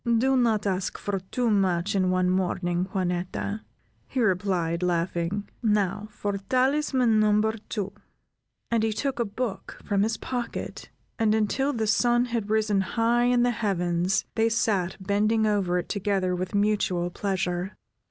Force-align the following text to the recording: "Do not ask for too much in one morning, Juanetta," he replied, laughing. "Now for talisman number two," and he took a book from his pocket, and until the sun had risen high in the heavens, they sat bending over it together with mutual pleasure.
"Do 0.17 0.35
not 0.35 0.65
ask 0.65 0.97
for 0.97 1.19
too 1.19 1.51
much 1.51 1.93
in 1.93 2.09
one 2.09 2.31
morning, 2.31 2.85
Juanetta," 2.87 3.61
he 4.07 4.19
replied, 4.19 4.81
laughing. 4.81 5.47
"Now 5.61 6.07
for 6.09 6.39
talisman 6.39 7.19
number 7.19 7.53
two," 7.69 7.93
and 8.71 8.81
he 8.81 8.93
took 8.93 9.19
a 9.19 9.25
book 9.25 9.79
from 9.85 10.01
his 10.01 10.17
pocket, 10.17 10.89
and 11.19 11.35
until 11.35 11.71
the 11.71 11.85
sun 11.85 12.25
had 12.33 12.49
risen 12.49 12.81
high 12.81 13.25
in 13.25 13.43
the 13.43 13.51
heavens, 13.51 14.25
they 14.33 14.49
sat 14.49 14.97
bending 14.99 15.45
over 15.45 15.77
it 15.77 15.87
together 15.89 16.35
with 16.35 16.55
mutual 16.55 17.11
pleasure. 17.11 17.75